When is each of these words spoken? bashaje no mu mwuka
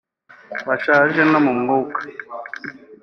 bashaje 0.67 1.21
no 1.31 1.39
mu 1.45 1.53
mwuka 1.59 1.99